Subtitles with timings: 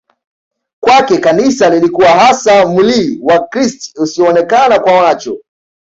[0.81, 5.37] Kwake Kanisa lilikuwa hasa mwli wa krist usioonekana kwa macho